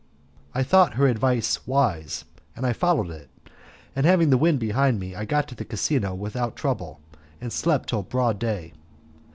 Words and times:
I 0.55 0.63
thought 0.63 0.95
her 0.95 1.05
advice 1.07 1.67
wise, 1.67 2.25
and 2.55 2.65
I 2.65 2.73
followed 2.73 3.11
it, 3.11 3.29
and 3.95 4.03
having 4.03 4.31
the 4.31 4.37
wind 4.39 4.57
behind 4.57 4.99
me 4.99 5.13
I 5.13 5.25
got 5.25 5.47
to 5.49 5.55
the 5.55 5.63
casino 5.63 6.15
without 6.15 6.55
trouble, 6.55 6.99
and 7.39 7.53
slept 7.53 7.89
till 7.89 8.01
broad 8.01 8.39
day. 8.39 8.73